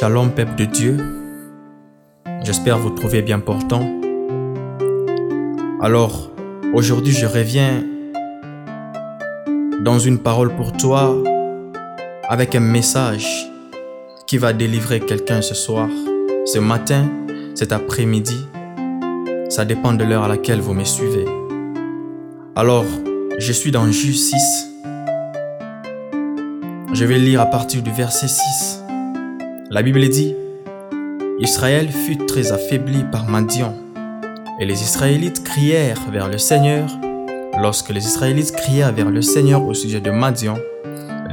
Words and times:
Shalom 0.00 0.30
peuple 0.30 0.54
de 0.54 0.64
Dieu, 0.64 0.96
j'espère 2.42 2.78
vous 2.78 2.88
trouver 2.88 3.20
bien 3.20 3.38
portant. 3.38 3.86
Alors, 5.82 6.30
aujourd'hui 6.72 7.12
je 7.12 7.26
reviens 7.26 7.84
dans 9.84 9.98
une 9.98 10.18
parole 10.18 10.56
pour 10.56 10.72
toi 10.72 11.14
avec 12.30 12.54
un 12.54 12.60
message 12.60 13.46
qui 14.26 14.38
va 14.38 14.54
délivrer 14.54 15.00
quelqu'un 15.00 15.42
ce 15.42 15.54
soir, 15.54 15.90
ce 16.46 16.58
matin, 16.58 17.06
cet 17.54 17.70
après-midi. 17.70 18.46
Ça 19.50 19.66
dépend 19.66 19.92
de 19.92 20.04
l'heure 20.04 20.24
à 20.24 20.28
laquelle 20.28 20.62
vous 20.62 20.72
me 20.72 20.84
suivez. 20.84 21.26
Alors, 22.56 22.86
je 23.36 23.52
suis 23.52 23.70
dans 23.70 23.84
Jus 23.92 24.14
6. 24.14 24.34
Je 26.94 27.04
vais 27.04 27.18
lire 27.18 27.42
à 27.42 27.46
partir 27.46 27.82
du 27.82 27.90
verset 27.90 28.28
6. 28.28 28.79
La 29.72 29.82
Bible 29.82 30.08
dit, 30.08 30.34
Israël 31.38 31.88
fut 31.90 32.16
très 32.26 32.50
affaibli 32.50 33.04
par 33.12 33.28
Madian, 33.28 33.72
et 34.58 34.64
les 34.64 34.82
Israélites 34.82 35.44
crièrent 35.44 36.10
vers 36.10 36.28
le 36.28 36.38
Seigneur. 36.38 36.90
Lorsque 37.56 37.90
les 37.90 38.04
Israélites 38.04 38.50
crièrent 38.50 38.92
vers 38.92 39.12
le 39.12 39.22
Seigneur 39.22 39.64
au 39.64 39.72
sujet 39.72 40.00
de 40.00 40.10
Madian, 40.10 40.58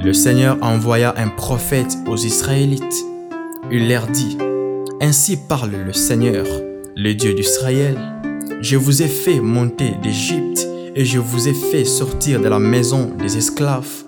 le 0.04 0.14
Seigneur 0.14 0.55
envoya 0.62 1.16
un 1.18 1.30
prophète 1.30 1.98
aux 2.05 2.16
Israélites. 2.16 3.04
Il 3.72 3.90
leur 3.90 4.05
dit, 4.05 4.38
Ainsi 5.02 5.38
parle 5.38 5.72
le 5.72 5.94
Seigneur, 5.94 6.45
le 6.95 7.16
Dieu 7.16 7.34
d'Israël. 7.34 7.98
Je 8.62 8.78
vous 8.78 9.02
ai 9.02 9.08
fait 9.08 9.40
monter 9.40 9.95
d'Égypte 10.04 10.67
et 10.95 11.06
je 11.06 11.17
vous 11.17 11.48
ai 11.48 11.56
fait 11.56 11.86
sortir 11.86 12.40
de 12.40 12.50
la 12.50 12.59
maison 12.59 13.09
des 13.17 13.36
esclaves. 13.36 14.04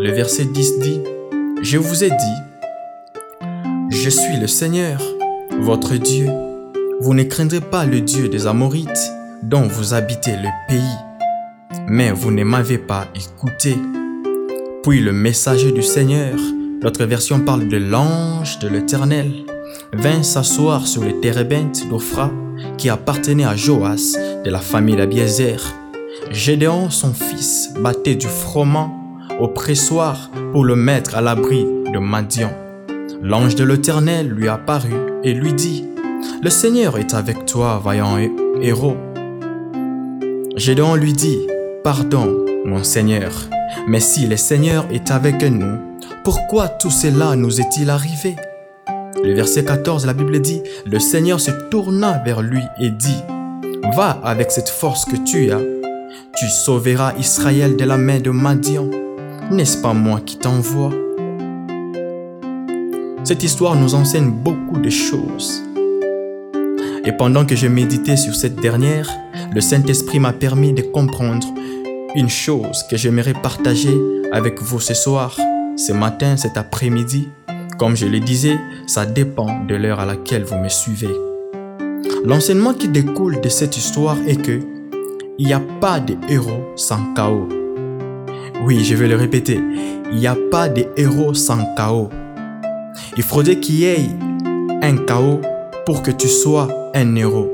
Le 0.00 0.10
verset 0.10 0.46
10 0.46 0.80
dit, 0.80 1.00
Je 1.62 1.78
vous 1.78 2.02
ai 2.02 2.10
dit, 2.10 2.51
je 3.92 4.08
suis 4.08 4.38
le 4.38 4.46
Seigneur, 4.46 5.00
votre 5.60 5.94
Dieu. 5.96 6.28
Vous 7.00 7.14
ne 7.14 7.24
craindrez 7.24 7.60
pas 7.60 7.84
le 7.84 8.00
Dieu 8.00 8.28
des 8.28 8.46
Amorites, 8.46 9.12
dont 9.42 9.68
vous 9.68 9.92
habitez 9.92 10.32
le 10.32 10.48
pays. 10.66 11.78
Mais 11.88 12.10
vous 12.10 12.30
ne 12.30 12.42
m'avez 12.42 12.78
pas 12.78 13.06
écouté. 13.14 13.76
Puis 14.82 15.00
le 15.00 15.12
messager 15.12 15.72
du 15.72 15.82
Seigneur, 15.82 16.36
notre 16.82 17.04
version 17.04 17.40
parle 17.40 17.68
de 17.68 17.76
l'ange 17.76 18.58
de 18.60 18.68
l'Éternel, 18.68 19.30
vint 19.92 20.22
s'asseoir 20.22 20.86
sur 20.86 21.04
le 21.04 21.20
térébinthe 21.20 21.88
d'Ophra 21.90 22.30
qui 22.78 22.88
appartenait 22.88 23.44
à 23.44 23.56
Joas 23.56 24.16
de 24.44 24.50
la 24.50 24.60
famille 24.60 24.96
d'Abiezer. 24.96 25.58
Gédéon, 26.30 26.88
son 26.88 27.12
fils, 27.12 27.74
battait 27.78 28.16
du 28.16 28.26
froment 28.26 29.18
au 29.38 29.48
pressoir 29.48 30.30
pour 30.52 30.64
le 30.64 30.76
mettre 30.76 31.14
à 31.14 31.20
l'abri 31.20 31.64
de 31.92 31.98
Madian. 31.98 32.61
L'ange 33.24 33.54
de 33.54 33.62
l'Éternel 33.62 34.30
lui 34.30 34.48
apparut 34.48 35.12
et 35.22 35.32
lui 35.32 35.52
dit, 35.52 35.84
Le 36.42 36.50
Seigneur 36.50 36.98
est 36.98 37.14
avec 37.14 37.46
toi, 37.46 37.80
vaillant 37.82 38.18
héros. 38.60 38.96
Gédéon 40.56 40.96
lui 40.96 41.12
dit, 41.12 41.38
Pardon, 41.84 42.44
mon 42.64 42.82
Seigneur, 42.82 43.30
mais 43.86 44.00
si 44.00 44.26
le 44.26 44.36
Seigneur 44.36 44.86
est 44.90 45.12
avec 45.12 45.40
nous, 45.44 45.78
pourquoi 46.24 46.66
tout 46.66 46.90
cela 46.90 47.36
nous 47.36 47.60
est-il 47.60 47.90
arrivé? 47.90 48.34
Le 49.22 49.34
verset 49.34 49.64
14, 49.64 50.04
la 50.04 50.14
Bible 50.14 50.40
dit, 50.40 50.60
Le 50.84 50.98
Seigneur 50.98 51.38
se 51.38 51.52
tourna 51.70 52.20
vers 52.24 52.42
lui 52.42 52.64
et 52.80 52.90
dit, 52.90 53.22
Va 53.94 54.20
avec 54.24 54.50
cette 54.50 54.68
force 54.68 55.04
que 55.04 55.16
tu 55.16 55.52
as, 55.52 55.60
tu 56.36 56.48
sauveras 56.48 57.12
Israël 57.20 57.76
de 57.76 57.84
la 57.84 57.98
main 57.98 58.18
de 58.18 58.30
Madian. 58.30 58.90
N'est-ce 59.52 59.80
pas 59.80 59.94
moi 59.94 60.20
qui 60.26 60.38
t'envoie? 60.38 60.90
Cette 63.32 63.44
histoire 63.44 63.76
nous 63.76 63.94
enseigne 63.94 64.30
beaucoup 64.30 64.78
de 64.78 64.90
choses. 64.90 65.62
Et 67.06 67.12
pendant 67.12 67.46
que 67.46 67.56
je 67.56 67.66
méditais 67.66 68.18
sur 68.18 68.34
cette 68.34 68.56
dernière, 68.56 69.08
le 69.54 69.62
Saint-Esprit 69.62 70.18
m'a 70.18 70.34
permis 70.34 70.74
de 70.74 70.82
comprendre 70.82 71.46
une 72.14 72.28
chose 72.28 72.84
que 72.90 72.98
j'aimerais 72.98 73.32
partager 73.32 73.96
avec 74.32 74.60
vous 74.60 74.80
ce 74.80 74.92
soir, 74.92 75.34
ce 75.78 75.94
matin, 75.94 76.36
cet 76.36 76.58
après-midi. 76.58 77.30
Comme 77.78 77.96
je 77.96 78.04
le 78.04 78.20
disais, 78.20 78.58
ça 78.86 79.06
dépend 79.06 79.64
de 79.64 79.76
l'heure 79.76 80.00
à 80.00 80.04
laquelle 80.04 80.44
vous 80.44 80.58
me 80.58 80.68
suivez. 80.68 81.16
L'enseignement 82.26 82.74
qui 82.74 82.88
découle 82.88 83.40
de 83.40 83.48
cette 83.48 83.78
histoire 83.78 84.18
est 84.28 84.42
que 84.42 84.60
il 85.38 85.46
n'y 85.46 85.54
a 85.54 85.62
pas 85.80 86.00
de 86.00 86.16
héros 86.28 86.74
sans 86.76 87.14
chaos. 87.14 87.48
Oui, 88.66 88.84
je 88.84 88.94
vais 88.94 89.08
le 89.08 89.16
répéter. 89.16 89.58
Il 90.12 90.18
n'y 90.18 90.26
a 90.26 90.36
pas 90.50 90.68
de 90.68 90.84
héros 90.98 91.32
sans 91.32 91.74
chaos. 91.76 92.10
Il 93.16 93.22
faudrait 93.22 93.60
qu'il 93.60 93.76
y 93.76 93.84
ait 93.84 94.08
un 94.82 94.96
chaos 94.96 95.40
pour 95.86 96.02
que 96.02 96.10
tu 96.10 96.28
sois 96.28 96.68
un 96.94 97.14
héros. 97.14 97.50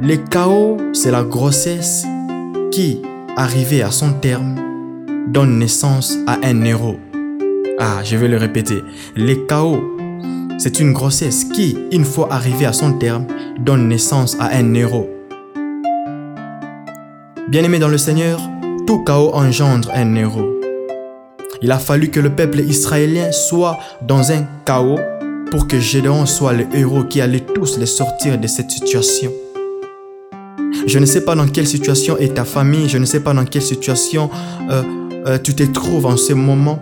Le 0.00 0.16
chaos, 0.30 0.76
c'est 0.92 1.10
la 1.10 1.24
grossesse 1.24 2.06
qui, 2.70 3.02
arrivée 3.36 3.82
à 3.82 3.90
son 3.90 4.12
terme, 4.12 4.54
donne 5.28 5.58
naissance 5.58 6.16
à 6.26 6.38
un 6.44 6.62
héros. 6.62 6.96
Ah, 7.80 8.02
je 8.04 8.16
vais 8.16 8.28
le 8.28 8.36
répéter. 8.36 8.82
Le 9.16 9.34
chaos, 9.46 9.80
c'est 10.58 10.80
une 10.80 10.92
grossesse 10.92 11.44
qui, 11.44 11.76
une 11.92 12.04
fois 12.04 12.32
arrivée 12.32 12.66
à 12.66 12.72
son 12.72 12.92
terme, 12.94 13.26
donne 13.60 13.88
naissance 13.88 14.36
à 14.40 14.56
un 14.56 14.74
héros. 14.74 15.08
Bien-aimé 17.48 17.78
dans 17.78 17.88
le 17.88 17.98
Seigneur, 17.98 18.40
tout 18.86 19.02
chaos 19.04 19.30
engendre 19.34 19.90
un 19.94 20.14
héros. 20.14 20.57
Il 21.62 21.72
a 21.72 21.78
fallu 21.78 22.08
que 22.08 22.20
le 22.20 22.30
peuple 22.30 22.60
israélien 22.60 23.32
soit 23.32 23.78
dans 24.02 24.30
un 24.30 24.46
chaos 24.64 24.98
pour 25.50 25.66
que 25.66 25.80
Gédéon 25.80 26.26
soit 26.26 26.52
le 26.52 26.66
héros 26.74 27.04
qui 27.04 27.20
allait 27.20 27.44
tous 27.54 27.78
les 27.78 27.86
sortir 27.86 28.38
de 28.38 28.46
cette 28.46 28.70
situation. 28.70 29.32
Je 30.86 30.98
ne 30.98 31.06
sais 31.06 31.24
pas 31.24 31.34
dans 31.34 31.48
quelle 31.48 31.66
situation 31.66 32.16
est 32.18 32.34
ta 32.34 32.44
famille, 32.44 32.88
je 32.88 32.98
ne 32.98 33.04
sais 33.04 33.20
pas 33.20 33.34
dans 33.34 33.44
quelle 33.44 33.62
situation 33.62 34.30
euh, 34.70 34.82
euh, 35.26 35.38
tu 35.38 35.54
te 35.54 35.64
trouves 35.64 36.06
en 36.06 36.16
ce 36.16 36.32
moment, 36.32 36.80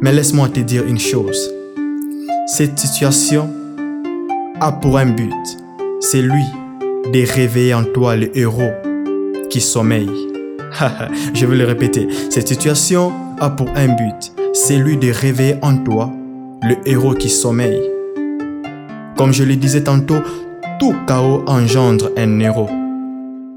mais 0.00 0.12
laisse-moi 0.12 0.48
te 0.48 0.60
dire 0.60 0.84
une 0.86 0.98
chose. 0.98 1.50
Cette 2.46 2.78
situation 2.78 3.50
a 4.60 4.72
pour 4.72 4.98
un 4.98 5.06
but, 5.06 5.32
c'est 6.00 6.22
lui 6.22 6.44
de 7.12 7.32
réveiller 7.32 7.74
en 7.74 7.84
toi 7.84 8.16
le 8.16 8.36
héros 8.36 8.72
qui 9.50 9.60
sommeille. 9.60 10.31
je 11.34 11.46
vais 11.46 11.56
le 11.56 11.64
répéter. 11.64 12.08
Cette 12.30 12.48
situation 12.48 13.12
a 13.40 13.50
pour 13.50 13.68
un 13.74 13.88
but, 13.88 14.32
c'est 14.54 14.76
lui 14.76 14.96
de 14.96 15.10
réveiller 15.10 15.56
en 15.62 15.76
toi 15.76 16.10
le 16.62 16.76
héros 16.86 17.14
qui 17.14 17.28
sommeille. 17.28 17.82
Comme 19.16 19.32
je 19.32 19.44
le 19.44 19.56
disais 19.56 19.84
tantôt, 19.84 20.20
tout 20.78 20.94
chaos 21.06 21.42
engendre 21.46 22.10
un 22.16 22.40
héros. 22.40 22.70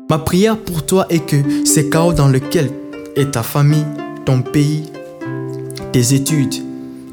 Ma 0.10 0.20
prière 0.20 0.58
pour 0.58 0.86
toi 0.86 1.06
est 1.10 1.26
que 1.26 1.66
ce 1.66 1.80
chaos 1.80 2.14
dans 2.14 2.28
lequel 2.28 2.70
est 3.16 3.32
ta 3.32 3.44
famille, 3.44 3.86
ton 4.26 4.42
pays, 4.42 4.92
tes 5.92 6.14
études, 6.14 6.56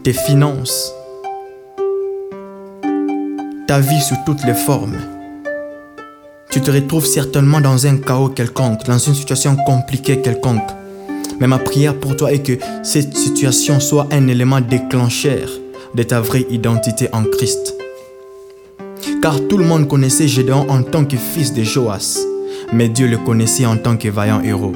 tes 0.02 0.12
finances, 0.12 0.92
ta 3.66 3.80
vie 3.80 4.00
sous 4.00 4.16
toutes 4.26 4.44
les 4.44 4.54
formes, 4.54 4.98
tu 6.52 6.60
te 6.60 6.70
retrouves 6.70 7.06
certainement 7.06 7.62
dans 7.62 7.86
un 7.86 7.96
chaos 7.96 8.28
quelconque, 8.28 8.84
dans 8.84 8.98
une 8.98 9.14
situation 9.14 9.56
compliquée 9.56 10.20
quelconque. 10.20 10.60
Mais 11.40 11.46
ma 11.46 11.58
prière 11.58 11.98
pour 11.98 12.14
toi 12.14 12.30
est 12.30 12.42
que 12.42 12.58
cette 12.82 13.16
situation 13.16 13.80
soit 13.80 14.06
un 14.12 14.28
élément 14.28 14.60
déclencheur 14.60 15.48
de 15.94 16.02
ta 16.02 16.20
vraie 16.20 16.44
identité 16.50 17.08
en 17.14 17.24
Christ. 17.24 17.74
Car 19.22 19.40
tout 19.48 19.56
le 19.56 19.64
monde 19.64 19.88
connaissait 19.88 20.28
Gédéon 20.28 20.68
en 20.68 20.82
tant 20.82 21.06
que 21.06 21.16
fils 21.16 21.54
de 21.54 21.62
Joas, 21.62 22.18
mais 22.70 22.90
Dieu 22.90 23.08
le 23.08 23.16
connaissait 23.16 23.64
en 23.64 23.78
tant 23.78 23.96
que 23.96 24.08
vaillant 24.08 24.42
héros. 24.42 24.74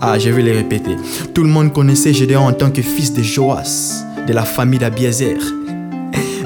Ah, 0.00 0.18
je 0.18 0.28
vais 0.30 0.42
le 0.42 0.52
répéter. 0.52 0.96
Tout 1.32 1.44
le 1.44 1.50
monde 1.50 1.72
connaissait 1.72 2.12
Gédéon 2.12 2.46
en 2.48 2.52
tant 2.52 2.70
que 2.70 2.82
fils 2.82 3.12
de 3.12 3.22
Joas, 3.22 4.04
de 4.26 4.32
la 4.32 4.42
famille 4.42 4.80
d'Abiezer, 4.80 5.38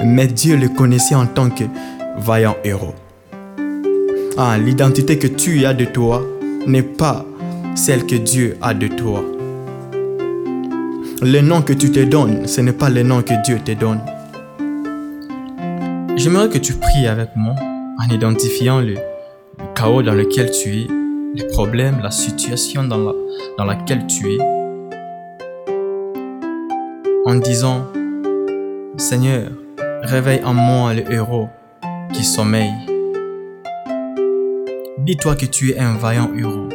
mais 0.05 0.27
Dieu 0.27 0.59
le 0.59 0.69
connaissait 0.69 1.15
en 1.15 1.27
tant 1.27 1.49
que 1.49 1.65
vaillant 2.19 2.57
héros. 2.63 2.95
Ah, 4.37 4.57
l'identité 4.59 5.19
que 5.19 5.27
tu 5.27 5.67
as 5.67 5.75
de 5.75 5.85
toi 5.85 6.23
n'est 6.67 6.83
pas 6.83 7.27
celle 7.75 8.07
que 8.07 8.15
Dieu 8.15 8.57
a 8.63 8.75
de 8.75 8.87
toi. 8.87 9.25
Le 11.23 11.41
nom 11.41 11.63
que 11.63 11.73
tu 11.73 11.91
te 11.91 12.01
donnes, 12.01 12.47
ce 12.47 12.61
n'est 12.61 12.73
pas 12.73 12.89
le 12.89 13.03
nom 13.03 13.23
que 13.23 13.35
Dieu 13.45 13.59
te 13.65 13.73
donne. 13.73 14.01
J'aimerais 16.17 16.49
que 16.49 16.59
tu 16.59 16.75
pries 16.75 17.07
avec 17.07 17.31
moi 17.35 17.55
en 17.99 18.15
identifiant 18.15 18.81
le, 18.81 18.95
chaos 19.75 20.03
dans 20.03 20.15
lequel 20.15 20.51
tu 20.51 20.83
es, 20.83 20.87
les 21.35 21.47
problèmes, 21.49 22.01
la 22.03 22.11
situation 22.11 22.85
dans, 22.85 23.13
dans 23.59 23.65
laquelle 23.65 24.07
tu 24.07 24.33
es, 24.33 24.39
en 27.27 27.35
disant, 27.35 27.87
Seigneur, 28.97 29.51
réveille 30.03 30.43
en 30.45 30.55
moi 30.55 30.95
le 30.95 31.11
héros 31.13 31.49
qui 32.13 32.25
sommeille. 32.25 32.73
Dis-toi 35.07 35.35
que 35.35 35.47
tu 35.47 35.71
es 35.71 35.79
un 35.79 35.95
vaillant 35.95 36.31
héros 36.37 36.69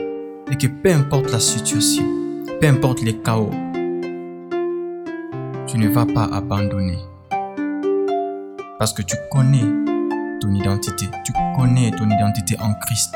et 0.52 0.58
que 0.58 0.66
peu 0.66 0.92
importe 0.92 1.32
la 1.32 1.40
situation, 1.40 2.04
peu 2.60 2.68
importe 2.68 3.04
les 3.04 3.18
chaos, 3.18 3.52
tu 5.68 5.78
ne 5.78 5.88
vas 5.90 6.08
pas 6.08 6.24
abandonner. 6.24 6.98
Parce 8.80 8.94
que 8.94 9.04
tu 9.04 9.16
connais 9.32 9.66
ton 10.42 10.52
identité, 10.56 11.06
tu 11.24 11.34
connais 11.56 11.92
ton 11.92 12.10
identité 12.10 12.56
en 12.60 12.74
Christ. 12.74 13.16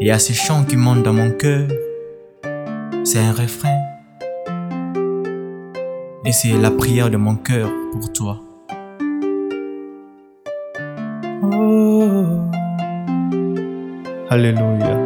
Et 0.00 0.10
à 0.10 0.18
ces 0.18 0.34
chants 0.34 0.64
qui 0.64 0.76
montent 0.76 1.04
dans 1.04 1.12
mon 1.12 1.30
cœur, 1.30 1.68
c'est 3.04 3.20
un 3.20 3.32
refrain. 3.32 3.78
Et 6.24 6.32
c'est 6.32 6.58
la 6.58 6.72
prière 6.72 7.08
de 7.08 7.16
mon 7.18 7.36
cœur 7.36 7.70
pour 7.92 8.12
toi. 8.12 8.40
Alléluia. 14.32 14.96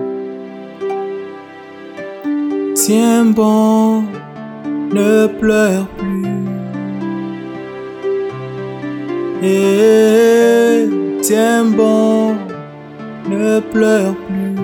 Tiens 2.77 3.25
bon, 3.25 4.05
ne 4.95 5.27
pleure 5.27 5.89
plus. 5.99 6.45
Et 9.43 10.89
tiens 11.23 11.65
bon, 11.65 12.37
ne 13.29 13.59
pleure 13.59 14.15
plus. 14.29 14.55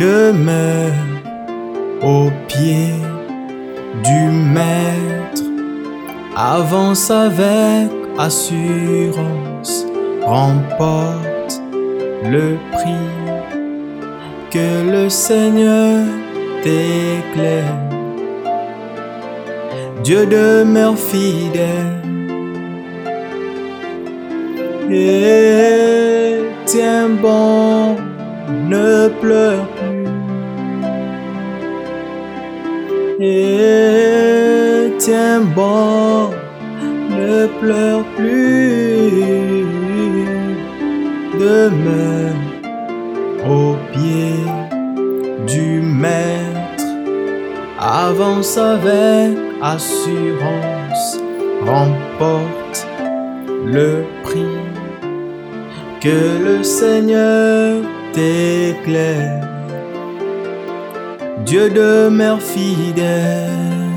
Demeure 0.00 1.04
au 2.02 2.28
pied 2.48 2.94
du 4.02 4.22
maître, 4.52 5.44
avance 6.34 7.08
avec 7.08 7.88
assurance, 8.18 9.86
remporte 10.22 11.37
le 12.24 12.56
prix 12.72 13.08
que 14.50 14.90
le 14.90 15.08
Seigneur 15.08 16.04
t'éclaire. 16.62 17.74
Dieu 20.02 20.26
demeure 20.26 20.96
fidèle 20.96 21.98
et 24.90 26.38
tiens 26.64 27.08
bon, 27.20 27.96
ne 28.68 29.08
pleure 29.20 29.66
plus. 29.76 30.06
Et 33.20 34.92
tiens 34.98 35.40
bon, 35.54 36.30
ne 37.10 37.46
pleure 37.60 38.04
plus. 38.16 38.77
Demeure 41.48 42.34
au 43.48 43.74
pied 43.92 44.36
du 45.46 45.80
maître, 45.80 46.84
avance 47.80 48.58
avec 48.58 49.30
assurance, 49.62 51.06
remporte 51.64 52.86
le 53.64 54.04
prix. 54.24 54.58
Que 56.02 56.20
le 56.46 56.62
Seigneur 56.62 57.82
t'éclaire. 58.12 59.48
Dieu 61.46 61.70
demeure 61.70 62.42
fidèle 62.42 63.87